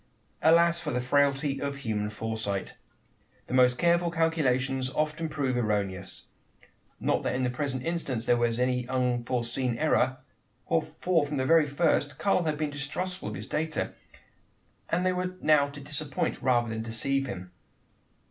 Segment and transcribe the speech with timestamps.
[0.41, 0.79] Alas!
[0.79, 2.75] for the frailty of all human foresight!
[3.45, 6.23] The most careful calculations often prove erroneous
[6.99, 10.17] not that in the present instance there was any unforeseen error:
[10.67, 13.93] for from the very first, Karl had been distrustful of his data;
[14.89, 17.51] and they were now to disappoint, rather than deceive him.